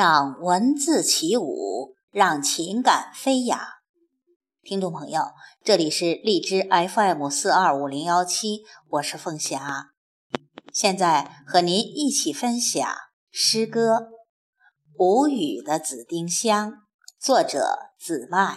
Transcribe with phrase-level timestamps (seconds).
[0.00, 3.60] 让文字起舞，让情感飞扬。
[4.62, 5.20] 听众朋友，
[5.62, 8.62] 这里是荔枝 FM 四二五零幺七，
[8.92, 9.90] 我是凤霞，
[10.72, 12.82] 现在和您一起分享
[13.30, 13.96] 诗歌
[14.96, 16.70] 《无语的紫丁香》，
[17.18, 18.56] 作者紫麦。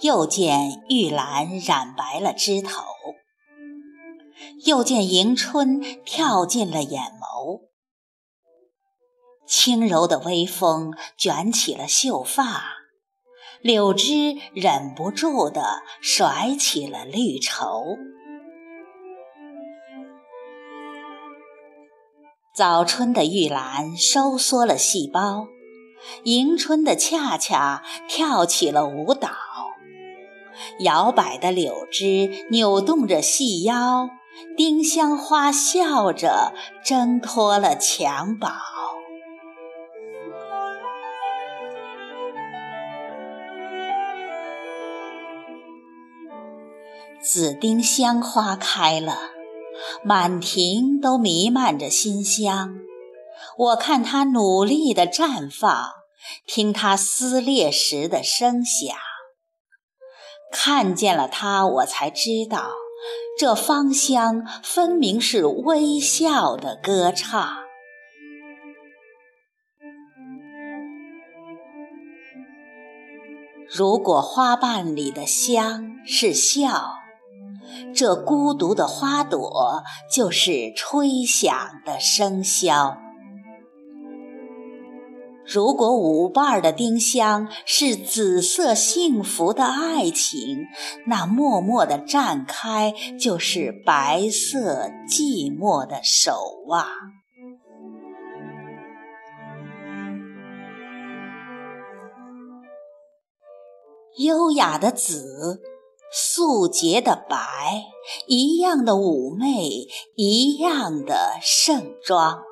[0.00, 2.82] 又见玉兰染白了枝头，
[4.66, 7.62] 又见迎春跳进了眼眸。
[9.46, 12.64] 轻柔的微风卷起了秀发，
[13.62, 17.96] 柳枝忍不住地甩起了绿绸。
[22.54, 25.46] 早春的玉兰收缩了细胞，
[26.24, 29.45] 迎春的恰恰跳起了舞蹈。
[30.80, 34.10] 摇摆的柳枝扭动着细腰，
[34.56, 36.52] 丁香花笑着
[36.84, 38.52] 挣脱了襁褓。
[47.22, 49.18] 紫丁香花开了，
[50.04, 52.76] 满庭都弥漫着馨香。
[53.58, 55.88] 我看它努力地绽放，
[56.46, 58.96] 听它撕裂时的声响。
[60.50, 62.70] 看见了它，我才知道，
[63.38, 67.64] 这芳香分明是微笑的歌唱。
[73.68, 76.94] 如果花瓣里的香是笑，
[77.94, 83.05] 这孤独的花朵就是吹响的笙箫。
[85.48, 90.66] 如果舞伴的丁香是紫色幸福的爱情，
[91.06, 96.32] 那默默的绽开就是白色寂寞的手
[96.66, 96.88] 袜。
[104.18, 105.60] 优雅的紫，
[106.10, 107.36] 素洁的白，
[108.26, 109.86] 一样的妩媚，
[110.16, 112.45] 一样的盛装。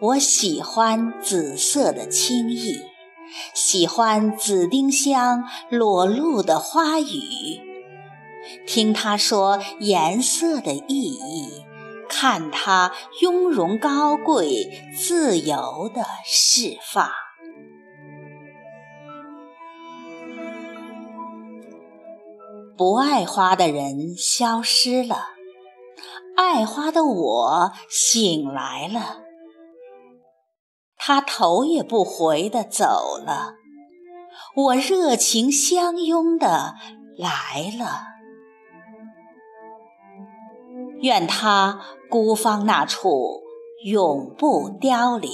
[0.00, 2.80] 我喜欢紫色的轻易，
[3.52, 7.60] 喜欢紫丁香裸露的花语，
[8.64, 11.64] 听他说颜色的意义，
[12.08, 12.92] 看它
[13.22, 17.10] 雍容高贵、自由的释放。
[22.76, 25.26] 不爱花的人消失了，
[26.36, 29.27] 爱花的我醒来了。
[31.08, 33.54] 他头也不回地走了，
[34.54, 36.74] 我热情相拥的
[37.16, 38.02] 来了。
[41.00, 41.80] 愿他
[42.10, 43.40] 孤芳那处
[43.86, 45.32] 永不凋零，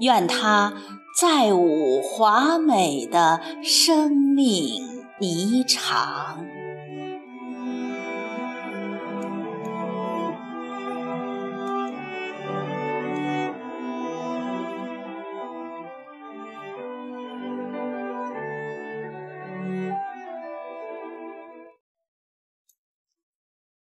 [0.00, 0.72] 愿他
[1.20, 6.55] 再舞华美的生命霓裳。